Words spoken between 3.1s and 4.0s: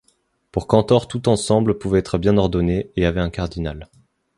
un cardinal.